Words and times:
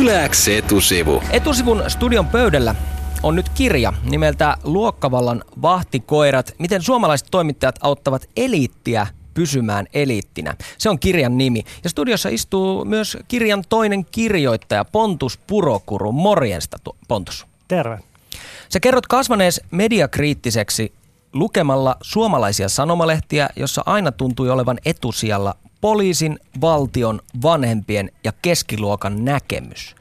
Yläks 0.00 0.48
etusivu. 0.48 1.22
Etusivun 1.30 1.82
studion 1.88 2.26
pöydällä 2.26 2.74
on 3.22 3.36
nyt 3.36 3.48
kirja 3.48 3.92
nimeltä 4.02 4.56
Luokkavallan 4.64 5.44
vahtikoirat, 5.62 6.54
miten 6.58 6.82
suomalaiset 6.82 7.28
toimittajat 7.30 7.78
auttavat 7.80 8.28
eliittiä 8.36 9.06
pysymään 9.34 9.86
eliittinä. 9.94 10.54
Se 10.78 10.90
on 10.90 10.98
kirjan 10.98 11.38
nimi. 11.38 11.64
Ja 11.84 11.90
studiossa 11.90 12.28
istuu 12.28 12.84
myös 12.84 13.18
kirjan 13.28 13.64
toinen 13.68 14.04
kirjoittaja 14.04 14.84
Pontus 14.84 15.38
Purokuru. 15.46 16.12
Morjensta 16.12 16.76
Pontus. 17.08 17.46
Terve. 17.68 17.98
Sä 18.68 18.80
kerrot 18.80 19.06
kasvanees 19.06 19.60
mediakriittiseksi 19.70 20.92
lukemalla 21.32 21.96
suomalaisia 22.02 22.68
sanomalehtiä, 22.68 23.48
jossa 23.56 23.82
aina 23.86 24.12
tuntui 24.12 24.50
olevan 24.50 24.78
etusijalla 24.84 25.54
poliisin, 25.80 26.38
valtion, 26.60 27.20
vanhempien 27.42 28.10
ja 28.24 28.32
keskiluokan 28.42 29.24
näkemys. 29.24 29.94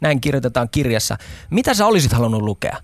Näin 0.00 0.20
kirjoitetaan 0.20 0.68
kirjassa. 0.70 1.16
Mitä 1.50 1.74
sä 1.74 1.86
olisit 1.86 2.12
halunnut 2.12 2.42
lukea? 2.42 2.76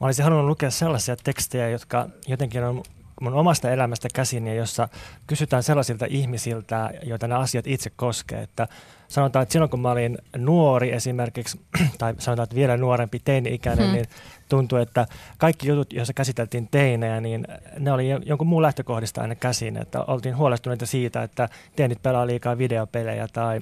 Mä 0.00 0.06
olisin 0.06 0.24
halunnut 0.24 0.48
lukea 0.48 0.70
sellaisia 0.70 1.16
tekstejä, 1.16 1.68
jotka 1.68 2.08
jotenkin 2.28 2.64
on 2.64 2.82
mun 3.20 3.34
omasta 3.34 3.70
elämästä 3.70 4.08
käsin 4.14 4.46
ja 4.46 4.54
jossa 4.54 4.88
kysytään 5.26 5.62
sellaisilta 5.62 6.06
ihmisiltä, 6.08 6.90
joita 7.02 7.28
nämä 7.28 7.40
asiat 7.40 7.66
itse 7.66 7.90
koskee. 7.90 8.42
Että 8.42 8.68
sanotaan, 9.10 9.42
että 9.42 9.52
silloin 9.52 9.70
kun 9.70 9.80
mä 9.80 9.90
olin 9.90 10.18
nuori 10.36 10.92
esimerkiksi, 10.92 11.60
tai 11.98 12.14
sanotaan, 12.18 12.44
että 12.44 12.56
vielä 12.56 12.76
nuorempi 12.76 13.20
teini-ikäinen, 13.24 13.86
hmm. 13.86 13.94
niin 13.94 14.06
tuntui, 14.48 14.82
että 14.82 15.06
kaikki 15.38 15.68
jutut, 15.68 15.92
joissa 15.92 16.12
käsiteltiin 16.12 16.68
teinejä, 16.70 17.20
niin 17.20 17.46
ne 17.78 17.92
oli 17.92 18.08
jonkun 18.26 18.46
muun 18.46 18.62
lähtökohdista 18.62 19.20
aina 19.20 19.34
käsin. 19.34 19.76
Että 19.76 20.02
oltiin 20.02 20.36
huolestuneita 20.36 20.86
siitä, 20.86 21.22
että 21.22 21.48
teinit 21.76 22.02
pelaa 22.02 22.26
liikaa 22.26 22.58
videopelejä 22.58 23.28
tai 23.32 23.60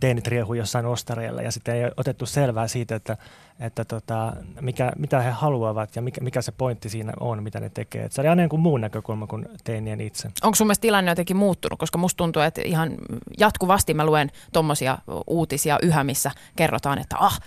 teinit 0.00 0.26
riehuu 0.26 0.54
jossain 0.54 0.86
ostareilla 0.86 1.42
ja 1.42 1.52
sitten 1.52 1.76
ei 1.76 1.90
otettu 1.96 2.26
selvää 2.26 2.68
siitä, 2.68 2.94
että 2.94 3.16
että 3.60 3.84
tota, 3.84 4.32
mikä, 4.60 4.92
mitä 4.98 5.20
he 5.20 5.30
haluavat 5.30 5.96
ja 5.96 6.02
mikä, 6.02 6.20
mikä 6.20 6.42
se 6.42 6.52
pointti 6.52 6.88
siinä 6.88 7.12
on, 7.20 7.42
mitä 7.42 7.60
ne 7.60 7.70
tekee. 7.70 8.04
Et 8.04 8.12
se 8.12 8.20
oli 8.20 8.28
aina 8.28 8.48
kuin 8.48 8.62
muun 8.62 8.80
näkökulma 8.80 9.26
kuin 9.26 9.48
teinien 9.64 10.00
itse. 10.00 10.28
Onko 10.42 10.54
sun 10.54 10.66
mielestä 10.66 10.82
tilanne 10.82 11.10
jotenkin 11.10 11.36
muuttunut? 11.36 11.78
Koska 11.78 11.98
musta 11.98 12.16
tuntuu, 12.16 12.42
että 12.42 12.60
ihan 12.64 12.94
jatkuvasti 13.38 13.94
mä 13.94 14.06
luen 14.06 14.30
tuommoisia 14.52 14.98
uutisia 15.26 15.78
yhä, 15.82 16.04
missä 16.04 16.30
kerrotaan, 16.56 16.98
että 16.98 17.16
ah, 17.18 17.40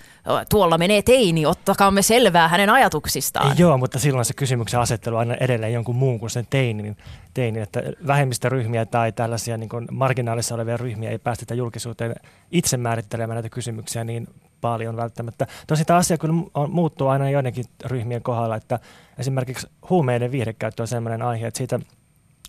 tuolla 0.50 0.78
menee 0.78 1.02
teini, 1.02 1.46
ottakaamme 1.46 2.02
selvää 2.02 2.48
hänen 2.48 2.70
ajatuksistaan. 2.70 3.48
Ei, 3.48 3.54
joo, 3.58 3.78
mutta 3.78 4.00
silloin 4.00 4.26
se 4.26 4.34
kysymyksen 4.34 4.80
asettelu 4.80 5.16
aina 5.16 5.36
edelleen 5.36 5.74
jonkun 5.74 5.96
muun 5.96 6.20
kuin 6.20 6.30
sen 6.30 6.48
teinin, 6.50 6.98
teinin 7.34 7.64
että 7.64 7.84
vähemmistöryhmiä 8.08 8.86
tai 8.86 9.12
tällaisia 9.12 9.58
niin 9.58 9.70
marginaalissa 9.92 10.56
olevia 10.56 10.78
ryhmiä 10.78 11.10
ei 11.10 11.20
päästetä 11.20 11.54
julkisuuteen 11.54 12.16
itse 12.52 12.78
määrittelemään 12.78 13.36
näitä 13.36 13.50
kysymyksiä 13.50 14.04
niin 14.04 14.28
paljon 14.62 14.98
välttämättä. 14.98 15.48
Tosi 15.68 15.86
tämä 15.86 16.00
asia 16.00 16.18
kyllä 16.18 16.34
muuttuu 16.68 17.08
aina 17.08 17.30
joidenkin 17.30 17.66
ryhmien 17.86 18.24
kohdalla, 18.24 18.56
että 18.56 18.80
esimerkiksi 19.18 19.68
huumeiden 19.90 20.32
viihdekäyttö 20.32 20.84
on 20.84 20.88
sellainen 20.88 21.22
aihe, 21.22 21.48
että 21.48 21.58
siitä 21.58 21.80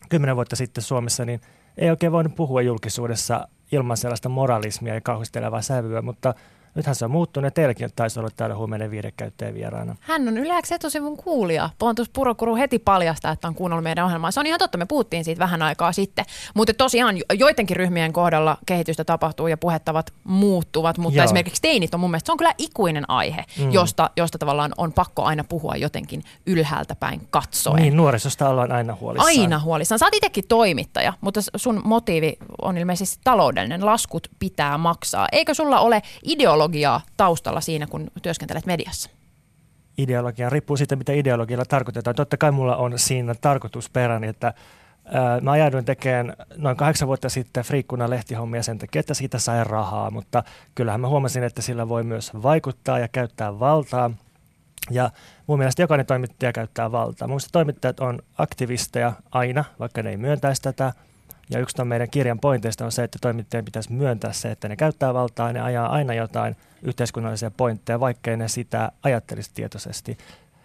kymmenen 0.08 0.36
vuotta 0.36 0.56
sitten 0.56 0.84
Suomessa 0.84 1.24
niin 1.24 1.40
ei 1.76 1.90
oikein 1.90 2.12
voinut 2.12 2.36
puhua 2.36 2.62
julkisuudessa 2.62 3.48
ilman 3.72 3.96
sellaista 3.96 4.28
moralismia 4.28 4.94
ja 4.94 5.00
kauhistelevaa 5.00 5.62
sävyä, 5.62 6.02
mutta– 6.02 6.34
Nythän 6.77 6.94
se 6.94 7.05
on 7.05 7.10
muuttunut 7.10 7.46
ja 7.46 7.50
teilläkin 7.50 7.91
taisi 7.96 8.20
olla 8.20 8.28
täällä 8.36 8.56
huumeiden 8.56 8.91
viidekäyttäjä 8.91 9.55
vieraana. 9.55 9.96
Hän 10.00 10.28
on 10.28 10.38
yleensä 10.38 10.74
etusivun 10.74 11.16
kuulija. 11.16 11.70
Pontus 11.78 12.08
Purokuru 12.08 12.56
heti 12.56 12.78
paljastaa, 12.78 13.32
että 13.32 13.48
on 13.48 13.55
kuunnellut 13.55 13.84
meidän 13.84 14.05
ohjelmaa. 14.05 14.30
Se 14.30 14.41
on 14.41 14.46
ihan 14.46 14.58
totta, 14.58 14.78
me 14.78 14.86
puhuttiin 14.86 15.24
siitä 15.24 15.38
vähän 15.38 15.62
aikaa 15.62 15.92
sitten. 15.92 16.24
Mutta 16.54 16.74
tosiaan 16.74 17.16
joidenkin 17.34 17.77
ryhmien 17.77 18.12
kohdalla 18.12 18.58
kehitystä 18.66 19.04
tapahtuu 19.04 19.47
ja 19.47 19.56
puhettavat 19.56 20.12
muuttuvat, 20.24 20.98
mutta 20.98 21.19
Joo. 21.19 21.24
esimerkiksi 21.24 21.62
teinit 21.62 21.94
on 21.94 22.00
mun 22.00 22.10
mielestä, 22.10 22.26
se 22.26 22.32
on 22.32 22.38
kyllä 22.38 22.54
ikuinen 22.59 23.10
aihe, 23.10 23.44
mm. 23.58 23.72
josta, 23.72 24.10
josta 24.16 24.38
tavallaan 24.38 24.72
on 24.76 24.93
pakko 24.93 25.22
aina 25.22 25.44
puhua 25.44 25.76
jotenkin 25.76 26.22
ylhäältä 26.47 26.94
päin 26.94 27.20
katsoen. 27.31 27.82
Niin, 27.82 27.97
nuorisosta 27.97 28.48
ollaan 28.48 28.72
aina 28.72 28.97
huolissaan. 29.00 29.41
Aina 29.41 29.58
huolissaan. 29.58 29.98
Sä 29.98 30.06
oot 30.06 30.14
itsekin 30.14 30.44
toimittaja, 30.48 31.12
mutta 31.20 31.41
sun 31.56 31.81
motiivi 31.84 32.37
on 32.62 32.78
ilmeisesti 32.78 33.20
taloudellinen. 33.25 33.87
Laskut 33.87 34.28
pitää 34.38 34.78
maksaa. 34.78 35.28
Eikö 35.32 35.54
sulla 35.54 35.81
ole 35.81 36.03
ideologia 36.22 36.66
ideologiaa 36.66 37.00
taustalla 37.16 37.60
siinä, 37.60 37.87
kun 37.87 38.10
työskentelet 38.22 38.66
mediassa? 38.66 39.10
Ideologia 39.99 40.50
riippuu 40.50 40.77
siitä, 40.77 40.97
mitä 40.97 41.12
ideologialla 41.12 41.65
tarkoitetaan. 41.65 42.16
Totta 42.16 42.37
kai 42.37 42.53
mulla 42.53 42.77
on 42.77 42.99
siinä 42.99 43.34
tarkoitusperäni, 43.34 44.27
että 44.27 44.54
ää, 45.05 45.41
mä 45.41 45.50
ajauduin 45.50 45.84
tekemään 45.84 46.37
noin 46.56 46.76
kahdeksan 46.76 47.09
vuotta 47.09 47.28
sitten 47.28 47.65
friikkuna 47.65 48.10
lehtihommia 48.10 48.62
sen 48.62 48.78
takia, 48.78 49.00
että 49.00 49.15
siitä 49.15 49.38
sai 49.38 49.65
rahaa, 49.65 50.10
mutta 50.10 50.43
kyllähän 50.75 51.00
mä 51.00 51.09
huomasin, 51.09 51.43
että 51.43 51.62
sillä 51.62 51.88
voi 51.88 52.03
myös 52.05 52.32
vaikuttaa 52.43 52.99
ja 52.99 53.09
käyttää 53.09 53.59
valtaa. 53.59 54.10
Ja 54.91 55.10
mun 55.47 55.59
mielestä 55.59 55.82
jokainen 55.82 56.06
toimittaja 56.06 56.53
käyttää 56.53 56.93
valtaa. 56.93 57.28
Mun 57.28 57.41
toimittajat 57.53 58.00
on 58.00 58.19
aktivisteja 58.38 59.12
aina, 59.31 59.65
vaikka 59.78 60.03
ne 60.03 60.10
ei 60.10 60.16
myöntäisi 60.16 60.62
tätä– 60.62 60.93
ja 61.50 61.58
yksi 61.58 61.84
meidän 61.84 62.10
kirjan 62.10 62.40
pointeista 62.40 62.84
on 62.84 62.92
se, 62.92 63.04
että 63.04 63.18
toimittajien 63.22 63.64
pitäisi 63.64 63.92
myöntää 63.92 64.32
se, 64.32 64.50
että 64.50 64.68
ne 64.68 64.76
käyttää 64.76 65.14
valtaa, 65.14 65.52
ne 65.52 65.60
ajaa 65.60 65.88
aina 65.88 66.14
jotain 66.14 66.56
yhteiskunnallisia 66.82 67.50
pointteja, 67.50 68.00
vaikkei 68.00 68.36
ne 68.36 68.48
sitä 68.48 68.92
ajattelisi 69.02 69.50
tietoisesti. 69.54 70.18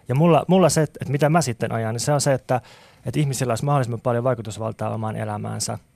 Ja 0.08 0.14
mulla, 0.14 0.44
mulla 0.48 0.68
se, 0.68 0.82
että 0.82 1.04
mitä 1.08 1.28
mä 1.28 1.42
sitten 1.42 1.72
ajan, 1.72 1.94
niin 1.94 2.00
se 2.00 2.12
on 2.12 2.20
se, 2.20 2.32
että, 2.32 2.60
että 3.06 3.20
ihmisillä 3.20 3.50
olisi 3.50 3.64
mahdollisimman 3.64 4.00
paljon 4.00 4.24
vaikutusvaltaa 4.24 4.94
omaan 4.94 5.16
elämäänsä– 5.16 5.78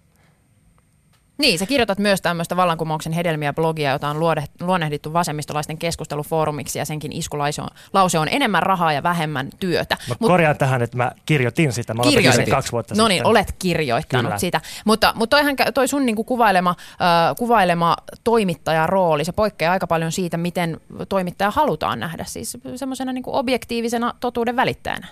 niin, 1.39 1.59
sä 1.59 1.67
kirjoitat 1.67 1.99
myös 1.99 2.21
tämmöistä 2.21 2.57
vallankumouksen 2.57 3.13
hedelmiä 3.13 3.53
blogia, 3.53 3.93
jota 3.93 4.09
on 4.09 4.21
luonnehdittu 4.61 5.13
vasemmistolaisten 5.13 5.79
keskustelufoorumiksi 5.79 6.79
ja 6.79 6.85
senkin 6.85 7.13
iskulause 7.13 7.63
on, 7.63 7.69
lause 7.93 8.19
on 8.19 8.29
enemmän 8.31 8.63
rahaa 8.63 8.93
ja 8.93 9.03
vähemmän 9.03 9.49
työtä. 9.61 9.97
Mä 10.09 10.15
Mut, 10.21 10.29
korjaan 10.31 10.57
tähän, 10.57 10.83
että 10.83 10.97
mä 10.97 11.13
kirjoitin 11.27 11.73
sitä. 11.73 11.95
Mä 11.95 12.03
kirjoitin 12.03 12.51
kaksi 12.51 12.73
vuotta 12.73 12.95
no 12.95 13.09
niin, 13.09 13.27
olet 13.27 13.55
kirjoittanut 13.59 14.29
Kyllä. 14.29 14.39
sitä. 14.39 14.61
Mutta, 14.85 15.13
mutta 15.17 15.37
toihan, 15.37 15.57
toi 15.75 15.89
sun 15.89 16.07
niinku 16.07 16.25
kuvailema, 16.25 16.71
äh, 16.71 17.37
kuvailema 17.37 17.97
toimittajarooli, 18.25 19.25
se 19.25 19.33
poikkeaa 19.33 19.73
aika 19.73 19.87
paljon 19.87 20.13
siitä, 20.13 20.37
miten 20.37 20.81
toimittaja 21.09 21.51
halutaan 21.51 22.01
nähdä. 22.01 22.25
Siis 22.25 22.59
semmoisena 22.77 23.13
niinku 23.13 23.37
objektiivisena 23.37 24.15
totuuden 24.21 24.57
välittäjänä. 24.57 25.07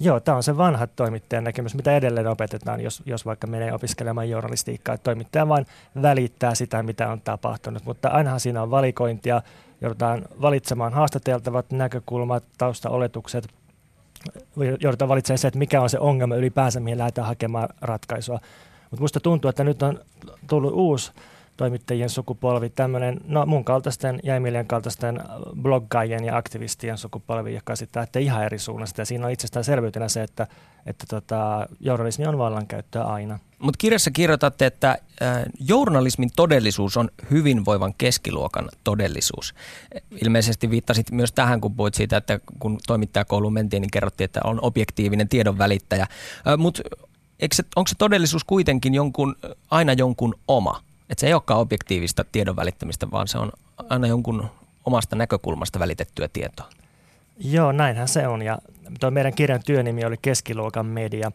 Joo, 0.00 0.20
tämä 0.20 0.36
on 0.36 0.42
se 0.42 0.56
vanha 0.56 0.86
toimittajan 0.86 1.44
näkemys, 1.44 1.74
mitä 1.74 1.96
edelleen 1.96 2.26
opetetaan, 2.26 2.80
jos, 2.80 3.02
jos 3.06 3.26
vaikka 3.26 3.46
menee 3.46 3.72
opiskelemaan 3.72 4.30
journalistiikkaa. 4.30 4.94
Että 4.94 5.04
toimittaja 5.04 5.48
vain 5.48 5.66
välittää 6.02 6.54
sitä, 6.54 6.82
mitä 6.82 7.08
on 7.08 7.20
tapahtunut, 7.20 7.84
mutta 7.84 8.08
ainahan 8.08 8.40
siinä 8.40 8.62
on 8.62 8.70
valikointia, 8.70 9.42
joudutaan 9.80 10.22
valitsemaan 10.40 10.92
haastateltavat 10.92 11.72
näkökulmat, 11.72 12.44
taustaoletukset, 12.58 13.48
joudutaan 14.80 15.08
valitsemaan 15.08 15.38
se, 15.38 15.48
että 15.48 15.58
mikä 15.58 15.80
on 15.80 15.90
se 15.90 15.98
ongelma 15.98 16.36
ylipäänsä, 16.36 16.80
mihin 16.80 16.98
lähdetään 16.98 17.26
hakemaan 17.26 17.68
ratkaisua. 17.80 18.38
Mutta 18.90 18.96
minusta 18.96 19.20
tuntuu, 19.20 19.48
että 19.48 19.64
nyt 19.64 19.82
on 19.82 20.00
tullut 20.46 20.72
uusi 20.72 21.12
toimittajien 21.56 22.10
sukupolvi, 22.10 22.70
tämmöinen 22.70 23.20
no 23.26 23.46
mun 23.46 23.64
kaltaisten 23.64 24.20
ja 24.22 24.36
Emilian 24.36 24.66
kaltaisten 24.66 25.20
bloggaajien 25.62 26.24
ja 26.24 26.36
aktivistien 26.36 26.98
sukupolvi, 26.98 27.54
joka 27.54 27.76
sitten 27.76 28.00
lähtee 28.00 28.22
ihan 28.22 28.44
eri 28.44 28.58
suunnasta. 28.58 29.00
Ja 29.00 29.04
siinä 29.04 29.26
on 29.26 29.32
itsestäänselvyytenä 29.32 30.08
se, 30.08 30.22
että, 30.22 30.46
että 30.86 31.06
tota, 31.08 31.66
journalismi 31.80 32.26
on 32.26 32.38
vallankäyttöä 32.38 33.04
aina. 33.04 33.38
Mutta 33.58 33.78
kirjassa 33.78 34.10
kirjoitatte, 34.10 34.66
että 34.66 34.98
journalismin 35.60 36.30
todellisuus 36.36 36.96
on 36.96 37.08
hyvinvoivan 37.30 37.94
keskiluokan 37.98 38.68
todellisuus. 38.84 39.54
Ilmeisesti 40.24 40.70
viittasit 40.70 41.10
myös 41.10 41.32
tähän, 41.32 41.60
kun 41.60 41.76
puhuit 41.76 41.94
siitä, 41.94 42.16
että 42.16 42.40
kun 42.58 42.78
toimittajakouluun 42.86 43.52
mentiin, 43.52 43.80
niin 43.80 43.90
kerrottiin, 43.90 44.24
että 44.24 44.40
on 44.44 44.58
objektiivinen 44.62 45.28
tiedon 45.28 45.58
välittäjä. 45.58 46.06
Mutta 46.58 46.82
onko 47.76 47.88
se 47.88 47.94
todellisuus 47.98 48.44
kuitenkin 48.44 48.94
jonkun, 48.94 49.36
aina 49.70 49.92
jonkun 49.92 50.34
oma? 50.48 50.82
Että 51.10 51.20
se 51.20 51.26
ei 51.26 51.34
olekaan 51.34 51.60
objektiivista 51.60 52.24
tiedon 52.32 52.56
välittämistä, 52.56 53.10
vaan 53.10 53.28
se 53.28 53.38
on 53.38 53.52
aina 53.88 54.06
jonkun 54.06 54.50
omasta 54.84 55.16
näkökulmasta 55.16 55.78
välitettyä 55.78 56.28
tietoa. 56.32 56.70
Joo, 57.38 57.72
näinhän 57.72 58.08
se 58.08 58.28
on. 58.28 58.42
Ja 58.42 58.58
tuo 59.00 59.10
meidän 59.10 59.34
kirjan 59.34 59.60
työnimi 59.66 60.04
oli 60.04 60.16
Keskiluokan 60.22 60.86
media. 60.86 61.32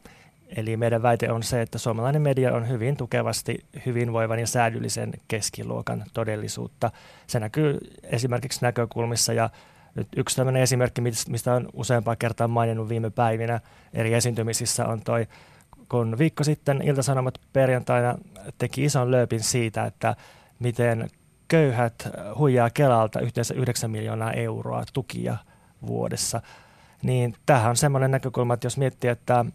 Eli 0.56 0.78
meidän 0.78 1.02
väite 1.02 1.32
on 1.32 1.44
se, 1.44 1.62
että 1.62 1.78
suomalainen 1.78 2.22
media 2.22 2.54
on 2.54 2.70
hyvin 2.70 2.98
tukevasti 2.98 3.66
hyvinvoivan 3.86 4.40
ja 4.40 4.48
säädyllisen 4.48 5.14
keskiluokan 5.28 6.04
todellisuutta. 6.14 6.92
Se 7.28 7.40
näkyy 7.40 7.78
esimerkiksi 8.04 8.60
näkökulmissa 8.62 9.34
ja 9.34 9.50
nyt 9.96 10.08
yksi 10.18 10.36
tämmöinen 10.36 10.62
esimerkki, 10.62 11.02
mistä 11.02 11.54
on 11.54 11.70
useampaa 11.74 12.16
kertaa 12.16 12.48
maininnut 12.48 12.90
viime 12.90 13.10
päivinä 13.10 13.60
eri 13.94 14.14
esiintymisissä, 14.14 14.88
on 14.88 15.02
toi 15.02 15.28
kun 15.90 16.18
viikko 16.18 16.44
sitten 16.44 16.82
Ilta-Sanomat 16.82 17.42
perjantaina 17.54 18.18
teki 18.58 18.86
ison 18.86 19.12
lööpin 19.12 19.44
siitä, 19.44 19.86
että 19.86 20.16
miten 20.60 21.10
köyhät 21.48 22.10
huijaa 22.38 22.70
Kelalta 22.70 23.20
yhteensä 23.20 23.54
9 23.54 23.92
miljoonaa 23.92 24.32
euroa 24.32 24.84
tukia 24.94 25.38
vuodessa, 25.88 26.42
niin 27.04 27.34
tämähän 27.46 27.70
on 27.70 27.78
semmoinen 27.78 28.12
näkökulma, 28.12 28.54
että 28.54 28.66
jos 28.66 28.78
miettii, 28.78 29.10
että, 29.10 29.46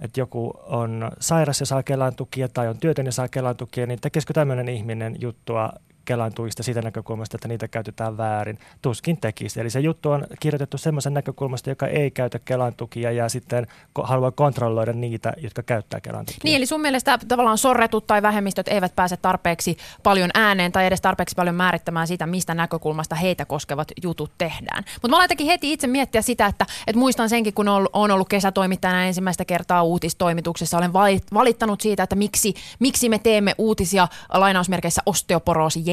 että 0.00 0.20
joku 0.20 0.52
on 0.66 1.10
sairas 1.20 1.60
ja 1.60 1.66
saa 1.66 1.82
Kelan 1.82 2.14
tukia 2.14 2.48
tai 2.48 2.68
on 2.68 2.78
työtön 2.78 3.06
ja 3.06 3.12
saa 3.12 3.28
Kelan 3.28 3.56
tukia, 3.56 3.86
niin 3.86 4.00
tekisikö 4.00 4.32
tämmöinen 4.32 4.68
ihminen 4.68 5.16
juttua 5.20 5.72
Kelan 6.10 6.34
tuista 6.34 6.62
siitä 6.62 6.82
näkökulmasta, 6.82 7.36
että 7.36 7.48
niitä 7.48 7.68
käytetään 7.68 8.16
väärin. 8.16 8.58
Tuskin 8.82 9.16
tekisi. 9.16 9.60
Eli 9.60 9.70
se 9.70 9.80
juttu 9.80 10.10
on 10.10 10.26
kirjoitettu 10.40 10.78
semmoisen 10.78 11.14
näkökulmasta, 11.14 11.70
joka 11.70 11.86
ei 11.86 12.10
käytä 12.10 12.38
Kelan 12.38 12.74
tukia 12.74 13.10
ja 13.10 13.28
sitten 13.28 13.66
haluaa 14.02 14.30
kontrolloida 14.30 14.92
niitä, 14.92 15.32
jotka 15.36 15.62
käyttää 15.62 16.00
Kelan 16.00 16.26
tukia. 16.26 16.40
Niin, 16.44 16.56
eli 16.56 16.66
sun 16.66 16.80
mielestä 16.80 17.18
tavallaan 17.28 17.58
sorretut 17.58 18.06
tai 18.06 18.22
vähemmistöt 18.22 18.68
eivät 18.68 18.96
pääse 18.96 19.16
tarpeeksi 19.16 19.76
paljon 20.02 20.30
ääneen 20.34 20.72
tai 20.72 20.86
edes 20.86 21.00
tarpeeksi 21.00 21.34
paljon 21.34 21.54
määrittämään 21.54 22.06
sitä, 22.06 22.26
mistä 22.26 22.54
näkökulmasta 22.54 23.14
heitä 23.14 23.44
koskevat 23.44 23.92
jutut 24.02 24.32
tehdään. 24.38 24.84
Mutta 24.94 25.08
mä 25.08 25.16
aloitankin 25.16 25.46
heti 25.46 25.72
itse 25.72 25.86
miettiä 25.86 26.22
sitä, 26.22 26.46
että, 26.46 26.66
että 26.86 26.98
muistan 26.98 27.28
senkin, 27.28 27.54
kun 27.54 27.68
on 27.68 28.10
ollut 28.10 28.28
kesätoimittajana 28.28 29.04
ensimmäistä 29.04 29.44
kertaa 29.44 29.82
uutistoimituksessa, 29.82 30.78
olen 30.78 30.92
valittanut 31.34 31.80
siitä, 31.80 32.02
että 32.02 32.16
miksi, 32.16 32.54
miksi 32.78 33.08
me 33.08 33.18
teemme 33.18 33.54
uutisia 33.58 34.08
lainausmerkeissä 34.34 35.02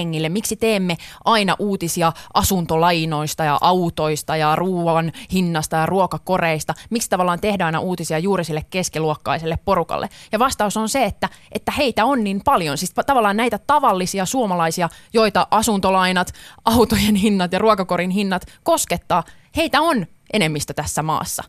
osteoporoosi-jengille, 0.08 0.30
miksi 0.30 0.56
teemme 0.56 0.98
aina 1.26 1.56
uutisia 1.60 2.14
asuntolainoista 2.34 3.44
ja 3.44 3.58
autoista 3.62 4.36
ja 4.36 4.56
ruoan 4.56 5.12
hinnasta 5.32 5.78
ja 5.78 5.86
ruokakoreista, 5.86 6.74
miksi 6.90 7.10
tavallaan 7.10 7.40
tehdään 7.40 7.66
aina 7.66 7.80
uutisia 7.80 8.20
juuri 8.20 8.44
sille 8.44 8.66
keskiluokkaiselle 8.70 9.60
porukalle. 9.66 10.10
Ja 10.32 10.40
vastaus 10.40 10.78
on 10.78 10.90
se, 10.90 11.04
että, 11.04 11.30
että 11.52 11.72
heitä 11.72 12.06
on 12.06 12.24
niin 12.24 12.42
paljon, 12.46 12.78
siis 12.78 12.94
tavallaan 13.06 13.38
näitä 13.38 13.60
tavallisia 13.68 14.26
suomalaisia, 14.26 14.90
joita 15.14 15.48
asuntolainat, 15.52 16.34
autojen 16.66 17.16
hinnat 17.16 17.52
ja 17.52 17.60
ruokakorin 17.60 18.10
hinnat 18.10 18.46
koskettaa, 18.64 19.24
heitä 19.56 19.82
on 19.82 20.06
enemmistö 20.34 20.74
tässä 20.74 21.04
maassa. 21.04 21.44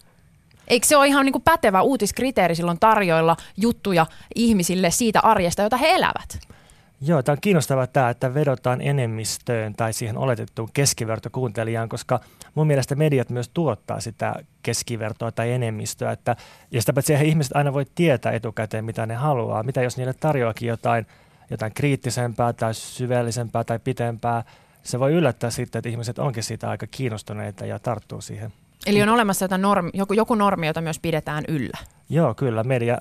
Eikö 0.69 0.87
se 0.87 0.97
ole 0.97 1.07
ihan 1.07 1.25
niin 1.25 1.33
kuin 1.33 1.43
pätevä 1.43 1.83
uutiskriteeri 1.83 2.55
silloin 2.55 2.79
tarjoilla 2.79 3.37
juttuja 3.57 4.07
ihmisille 4.35 4.91
siitä 4.91 5.21
arjesta, 5.21 5.63
jota 5.63 5.77
he 5.77 5.89
elävät? 5.89 6.58
Joo, 7.01 7.23
tämä 7.23 7.35
on 7.35 7.39
kiinnostavaa 7.41 7.87
tämä, 7.87 8.11
että 8.11 8.35
vedotaan 8.35 8.81
enemmistöön 8.81 9.75
tai 9.75 9.93
siihen 9.93 10.19
oletettuun 10.19 10.71
keskivertokuuntelijaan, 10.73 11.89
koska 11.89 12.21
mun 12.55 12.67
mielestä 12.67 12.95
mediat 12.95 13.31
myös 13.31 13.51
tuottaa 13.55 14.01
sitä 14.01 14.35
keskivertoa 14.63 15.33
tai 15.33 15.53
enemmistöä. 15.53 16.13
Että, 16.13 16.37
ja 16.71 16.83
sitä 16.83 16.93
paitsi 16.93 17.13
ihmiset 17.13 17.57
aina 17.57 17.73
voi 17.73 17.87
tietää 17.95 18.33
etukäteen, 18.33 18.85
mitä 18.85 19.07
ne 19.07 19.15
haluaa. 19.15 19.63
Mitä 19.63 19.83
jos 19.83 19.97
niille 19.97 20.15
tarjoakin 20.15 20.69
jotain, 20.69 21.07
jotain 21.51 21.73
kriittisempää 21.75 22.53
tai 22.53 22.75
syvällisempää 22.75 23.65
tai 23.65 23.79
pitempää, 23.79 24.45
se 24.83 25.01
voi 25.01 25.13
yllättää 25.13 25.51
sitten, 25.51 25.79
että 25.79 25.89
ihmiset 25.89 26.19
onkin 26.19 26.43
siitä 26.43 26.71
aika 26.71 26.87
kiinnostuneita 26.87 27.67
ja 27.67 27.79
tarttuu 27.79 28.21
siihen. 28.21 28.53
Eli 28.87 29.03
on 29.03 29.09
olemassa 29.09 29.45
jotain 29.45 29.63
normi, 29.63 29.91
joku, 29.95 30.13
joku 30.13 30.35
normi, 30.35 30.67
jota 30.67 30.81
myös 30.81 30.99
pidetään 30.99 31.45
yllä? 31.49 31.79
Joo, 32.09 32.35
kyllä. 32.35 32.65
Media, 32.65 32.99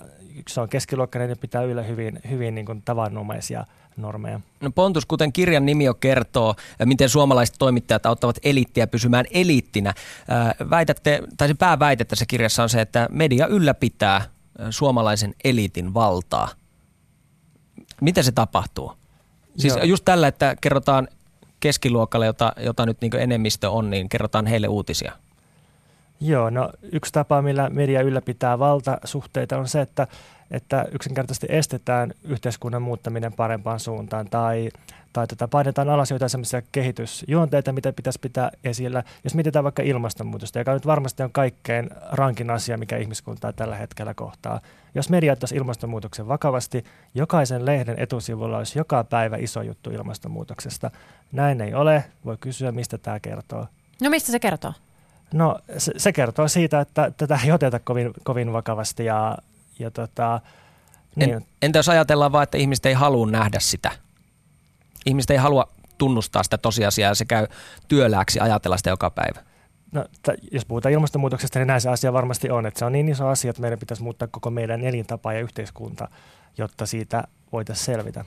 se 0.48 0.62
on 0.62 0.70
keskiluokkainen 0.70 1.30
ja 1.30 1.36
pitää 1.36 1.62
yllä 1.62 1.84
hyvin, 1.84 2.20
hyvin 2.30 2.56
niin 2.56 2.66
kuin 2.66 2.82
tavannomaisia 2.82 3.66
normeja. 3.98 4.40
No 4.62 4.72
Pontus, 4.72 5.06
kuten 5.06 5.34
kirjan 5.34 5.66
nimi 5.66 5.84
jo 5.84 5.94
kertoo, 5.94 6.56
miten 6.86 7.10
suomalaiset 7.10 7.56
toimittajat 7.60 8.06
auttavat 8.06 8.40
eliittiä 8.44 8.88
pysymään 8.88 9.26
eliittinä. 9.32 9.94
Väitätte, 10.70 11.24
tai 11.38 11.48
se 11.48 11.54
pääväite 11.54 12.06
tässä 12.06 12.26
kirjassa 12.28 12.64
on 12.64 12.70
se, 12.70 12.82
että 12.82 13.08
media 13.12 13.48
ylläpitää 13.48 14.22
suomalaisen 14.70 15.36
eliitin 15.44 15.94
valtaa. 15.94 16.50
Miten 18.02 18.24
se 18.24 18.32
tapahtuu? 18.32 18.94
Siis 19.58 19.76
Joo. 19.76 19.84
just 19.84 20.06
tällä, 20.06 20.28
että 20.28 20.56
kerrotaan 20.62 21.08
keskiluokalle, 21.60 22.26
jota, 22.26 22.54
jota 22.60 22.86
nyt 22.86 23.02
niin 23.02 23.16
enemmistö 23.16 23.72
on, 23.72 23.90
niin 23.90 24.10
kerrotaan 24.10 24.46
heille 24.46 24.68
uutisia. 24.68 25.12
Joo, 26.22 26.50
no 26.50 26.70
yksi 26.92 27.12
tapa, 27.12 27.42
millä 27.42 27.70
media 27.70 28.02
ylläpitää 28.02 28.60
valtasuhteita 28.60 29.58
on 29.58 29.68
se, 29.68 29.82
että, 29.82 30.08
että 30.52 30.86
yksinkertaisesti 30.92 31.48
estetään 31.50 32.14
yhteiskunnan 32.24 32.82
muuttaminen 32.82 33.34
parempaan 33.34 33.80
suuntaan 33.80 34.30
tai, 34.30 34.70
tai 35.14 35.28
tota, 35.28 35.48
painetaan 35.48 35.90
alas 35.90 36.12
jotain 36.12 36.30
sellaisia 36.30 36.62
kehitysjuonteita, 36.72 37.72
mitä 37.72 37.94
pitäisi 37.94 38.20
pitää 38.20 38.52
esillä. 38.64 39.04
Jos 39.24 39.36
mietitään 39.36 39.64
vaikka 39.64 39.84
ilmastonmuutosta, 39.84 40.60
joka 40.60 40.74
nyt 40.74 40.86
varmasti 40.86 41.24
on 41.24 41.32
kaikkein 41.32 41.90
rankin 42.12 42.50
asia, 42.50 42.78
mikä 42.78 42.98
ihmiskuntaa 42.98 43.54
tällä 43.54 43.76
hetkellä 43.76 44.14
kohtaa. 44.14 44.60
Jos 44.96 45.10
media 45.10 45.34
ottaisi 45.34 45.56
ilmastonmuutoksen 45.56 46.28
vakavasti, 46.28 46.86
jokaisen 47.16 47.66
lehden 47.66 48.00
etusivulla 48.00 48.58
olisi 48.58 48.80
joka 48.80 49.04
päivä 49.04 49.38
iso 49.38 49.62
juttu 49.62 49.90
ilmastonmuutoksesta. 49.90 50.92
Näin 51.32 51.62
ei 51.62 51.74
ole. 51.74 52.04
Voi 52.26 52.38
kysyä, 52.40 52.72
mistä 52.72 52.98
tämä 52.98 53.20
kertoo. 53.20 53.68
No 54.02 54.10
mistä 54.10 54.32
se 54.32 54.40
kertoo? 54.40 54.74
No 55.34 55.60
se, 55.78 55.92
se 55.98 56.14
kertoo 56.14 56.48
siitä, 56.48 56.82
että 56.82 57.12
tätä 57.18 57.40
ei 57.44 57.52
oteta 57.52 57.80
kovin, 57.80 58.12
kovin 58.24 58.54
vakavasti 58.54 59.06
ja, 59.06 59.38
ja 59.80 59.92
tota, 59.92 60.42
niin. 61.16 61.34
En, 61.34 61.46
entä 61.62 61.80
jos 61.80 61.90
ajatellaan 61.90 62.32
vaan, 62.32 62.44
että 62.44 62.58
ihmiset 62.58 62.86
ei 62.86 62.94
halua 62.94 63.32
nähdä 63.32 63.60
sitä? 63.60 63.92
Ihmiset 65.06 65.32
ei 65.32 65.38
halua 65.38 65.70
tunnustaa 65.98 66.44
sitä 66.44 66.58
tosiasiaa 66.58 67.12
ja 67.12 67.16
se 67.16 67.26
käy 67.26 67.48
työlääksi 67.88 68.40
ajatella 68.40 68.78
sitä 68.78 68.90
joka 68.90 69.10
päivä. 69.10 69.44
No, 69.92 70.06
t- 70.24 70.52
jos 70.52 70.66
puhutaan 70.66 70.94
ilmastonmuutoksesta, 70.94 71.60
niin 71.60 71.68
näin 71.68 71.82
se 71.82 71.90
asia 71.90 72.14
varmasti 72.14 72.50
on. 72.50 72.66
Että 72.66 72.80
se 72.80 72.86
on 72.86 72.92
niin 72.92 73.10
iso 73.10 73.28
asia, 73.28 73.50
että 73.50 73.62
meidän 73.62 73.80
pitäisi 73.80 74.04
muuttaa 74.04 74.28
koko 74.28 74.50
meidän 74.50 74.82
elintapa 74.82 75.34
ja 75.34 75.40
yhteiskunta, 75.40 76.08
jotta 76.58 76.86
siitä 76.86 77.24
voitaisiin 77.52 77.86
selvitä. 77.86 78.26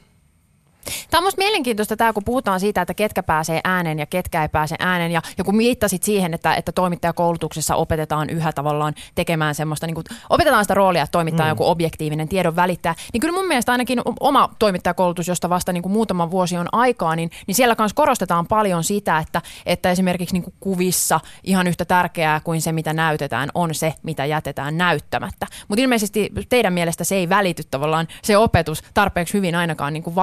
Tämä 1.11 1.19
on 1.19 1.23
minusta 1.23 1.39
mielenkiintoista 1.39 1.97
tämä, 1.97 2.13
kun 2.13 2.25
puhutaan 2.25 2.61
siitä, 2.61 2.83
että 2.83 2.95
ketkä 2.95 3.23
pääsee 3.23 3.61
ääneen 3.65 3.99
ja 3.99 4.07
ketkä 4.07 4.43
ei 4.43 4.49
pääse 4.49 4.77
ääneen. 4.79 5.13
Ja, 5.13 5.23
ja 5.39 5.45
kun 5.45 5.57
miittasit 5.57 6.03
siihen, 6.03 6.35
että, 6.35 6.55
että 6.55 6.73
toimittajakoulutuksessa 6.73 7.75
opetetaan 7.75 8.31
yhä 8.31 8.53
tavallaan 8.53 8.95
tekemään 9.15 9.55
semmoista, 9.55 9.87
niin 9.87 9.95
kuin, 9.95 10.05
opetetaan 10.31 10.65
sitä 10.65 10.75
roolia, 10.75 11.03
että 11.03 11.13
toimittaa 11.13 11.47
mm. 11.47 11.49
joku 11.49 11.69
objektiivinen 11.69 12.29
tiedon 12.29 12.57
välittäjä, 12.57 12.95
niin 13.13 13.21
kyllä 13.21 13.35
mun 13.35 13.49
mielestä 13.49 13.73
ainakin 13.73 14.03
oma 14.21 14.49
toimittajakoulutus, 14.59 15.29
josta 15.29 15.49
vasta 15.49 15.73
niin 15.73 15.83
kuin 15.83 15.93
muutama 15.93 16.31
vuosi 16.31 16.57
on 16.57 16.69
aikaa, 16.73 17.17
niin, 17.17 17.31
niin 17.47 17.55
siellä 17.55 17.77
kanssa 17.77 17.95
korostetaan 17.95 18.47
paljon 18.47 18.85
sitä, 18.85 19.19
että, 19.19 19.43
että 19.67 19.91
esimerkiksi 19.91 20.35
niin 20.35 20.43
kuin 20.43 20.55
kuvissa 20.61 21.21
ihan 21.45 21.67
yhtä 21.67 21.85
tärkeää 21.85 22.41
kuin 22.41 22.63
se, 22.63 22.73
mitä 22.73 22.93
näytetään, 22.93 23.49
on 23.55 23.75
se, 23.75 23.95
mitä 24.03 24.25
jätetään 24.25 24.79
näyttämättä. 24.79 25.47
Mutta 25.69 25.83
ilmeisesti 25.83 26.31
teidän 26.49 26.73
mielestä 26.73 27.05
se 27.05 27.15
ei 27.15 27.29
välity 27.29 27.63
tavallaan 27.71 28.09
se 28.23 28.37
opetus 28.37 28.83
tarpeeksi 28.95 29.35
hyvin 29.35 29.55
ainakaan 29.55 29.93
niin 29.93 30.03
kuin 30.03 30.15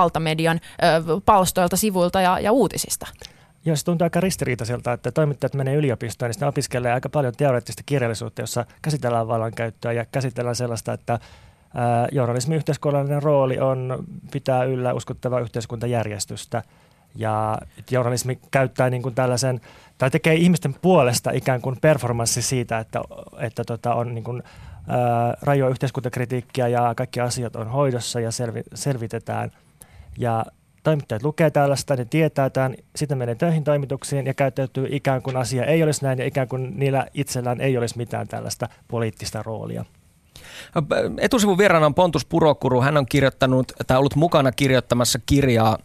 valtamedian 0.47 1.21
palstoilta, 1.25 1.77
sivuilta 1.77 2.21
ja, 2.21 2.39
ja 2.39 2.51
uutisista. 2.51 3.07
Joo, 3.65 3.75
se 3.75 3.85
tuntuu 3.85 4.05
aika 4.05 4.19
ristiriitaiselta, 4.19 4.93
että 4.93 5.11
toimittajat 5.11 5.53
menee 5.53 5.75
yliopistoon, 5.75 6.31
niin 6.31 6.47
opiskelee 6.47 6.93
aika 6.93 7.09
paljon 7.09 7.33
teoreettista 7.37 7.83
kirjallisuutta, 7.85 8.41
jossa 8.41 8.65
käsitellään 8.81 9.27
vallankäyttöä 9.27 9.91
ja 9.91 10.05
käsitellään 10.05 10.55
sellaista, 10.55 10.93
että 10.93 11.19
ää, 11.73 12.07
journalismin 12.11 12.57
yhteiskunnallinen 12.57 13.23
rooli 13.23 13.59
on 13.59 14.05
pitää 14.31 14.63
yllä 14.63 14.93
uskottavaa 14.93 15.39
yhteiskuntajärjestystä. 15.39 16.63
Ja 17.15 17.57
journalismi 17.91 18.39
käyttää 18.51 18.89
niin 18.89 19.01
kuin 19.01 19.15
tällaisen, 19.15 19.61
tai 19.97 20.11
tekee 20.11 20.35
ihmisten 20.35 20.75
puolesta 20.81 21.31
ikään 21.31 21.61
kuin 21.61 21.77
performanssi 21.81 22.41
siitä, 22.41 22.79
että, 22.79 23.01
että 23.39 23.63
tota 23.63 23.95
on 23.95 24.15
niin 24.15 24.23
kuin, 24.23 24.43
rajoa 25.41 25.69
yhteiskuntakritiikkiä 25.69 26.67
ja 26.67 26.93
kaikki 26.95 27.19
asiat 27.19 27.55
on 27.55 27.67
hoidossa 27.67 28.19
ja 28.19 28.31
selvi, 28.31 28.63
selvitetään– 28.73 29.51
ja 30.17 30.45
toimittajat 30.83 31.23
lukee 31.23 31.49
tällaista, 31.49 31.95
ne 31.95 32.05
tietää 32.05 32.49
tämän, 32.49 32.75
sitten 32.95 33.17
menee 33.17 33.35
töihin 33.35 33.63
toimituksiin 33.63 34.25
ja 34.25 34.33
käyttäytyy 34.33 34.87
ikään 34.89 35.21
kuin 35.21 35.37
asia 35.37 35.65
ei 35.65 35.83
olisi 35.83 36.03
näin 36.03 36.19
ja 36.19 36.25
ikään 36.25 36.47
kuin 36.47 36.79
niillä 36.79 37.07
itsellään 37.13 37.61
ei 37.61 37.77
olisi 37.77 37.97
mitään 37.97 38.27
tällaista 38.27 38.69
poliittista 38.87 39.43
roolia. 39.43 39.85
Etusivun 41.17 41.57
vieraana 41.57 41.85
on 41.85 41.95
Pontus 41.95 42.25
Purokuru. 42.25 42.81
Hän 42.81 42.97
on 42.97 43.05
kirjoittanut 43.05 43.71
tai 43.87 43.97
ollut 43.97 44.15
mukana 44.15 44.51
kirjoittamassa 44.51 45.19
kirjaa 45.25 45.77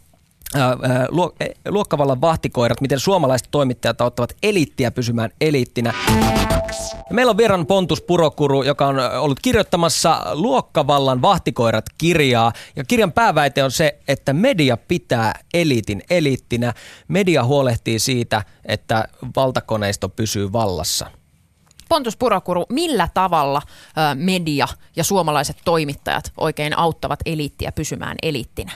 luokkavallan 1.68 2.20
vahtikoirat, 2.20 2.80
miten 2.80 3.00
suomalaiset 3.00 3.48
toimittajat 3.50 4.00
auttavat 4.00 4.36
eliittiä 4.42 4.90
pysymään 4.90 5.30
eliittinä. 5.40 5.94
Meillä 7.10 7.30
on 7.30 7.36
vieran 7.36 7.66
Pontus 7.66 8.02
Purokuru, 8.02 8.62
joka 8.62 8.86
on 8.86 8.96
ollut 8.98 9.40
kirjoittamassa 9.40 10.22
Luokkavallan 10.32 11.22
vahtikoirat 11.22 11.84
kirjaa. 11.98 12.52
Ja 12.76 12.84
kirjan 12.84 13.12
pääväite 13.12 13.64
on 13.64 13.70
se, 13.70 13.98
että 14.08 14.32
media 14.32 14.76
pitää 14.76 15.32
eliitin 15.54 16.02
eliittinä. 16.10 16.74
Media 17.08 17.44
huolehtii 17.44 17.98
siitä, 17.98 18.42
että 18.66 19.08
valtakoneisto 19.36 20.08
pysyy 20.08 20.52
vallassa. 20.52 21.10
Pontus 21.88 22.16
Purokuru, 22.16 22.66
millä 22.68 23.08
tavalla 23.14 23.62
media 24.14 24.68
ja 24.96 25.04
suomalaiset 25.04 25.56
toimittajat 25.64 26.32
oikein 26.36 26.78
auttavat 26.78 27.20
eliittiä 27.26 27.72
pysymään 27.72 28.16
eliittinä? 28.22 28.72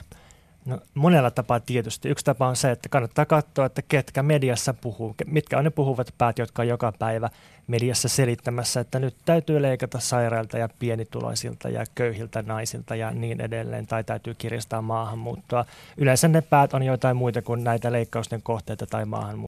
No, 0.67 0.81
monella 0.95 1.31
tapaa 1.31 1.61
tietysti. 1.61 2.09
Yksi 2.09 2.25
tapa 2.25 2.49
on 2.49 2.57
se, 2.57 2.71
että 2.71 2.89
kannattaa 2.89 3.25
katsoa, 3.25 3.67
että 3.67 3.83
ketkä 3.83 4.23
mediassa 4.23 4.75
puhuu, 4.75 5.15
mitkä 5.27 5.59
on 5.59 5.65
ne 5.65 5.71
puhuvat 5.71 6.15
päät, 6.19 6.39
jotka 6.39 6.63
on 6.63 6.69
joka 6.69 6.93
päivä 6.99 7.31
mediassa 7.67 8.09
selittämässä, 8.09 8.81
että 8.81 8.99
nyt 8.99 9.15
täytyy 9.25 9.63
leikata 9.63 10.01
sairailta 10.01 10.59
ja 10.59 10.69
pienituloisilta 10.79 11.69
ja 11.69 11.85
köyhiltä 11.95 12.43
naisilta 12.43 12.97
ja 12.97 13.11
niin 13.11 13.41
edelleen, 13.41 13.87
tai 13.87 14.05
täytyy 14.05 14.35
kirjastaa 14.35 14.83
maahanmuuttoa. 14.83 15.65
Yleensä 15.97 16.29
ne 16.29 16.41
päät 16.41 16.75
on 16.75 16.83
jotain 16.83 17.17
muita 17.17 17.43
kuin 17.43 17.65
näitä 17.65 17.93
leikkausten 17.93 18.43
kohteita 18.43 18.87
tai 18.87 19.05
maahanmuuttoa 19.05 19.37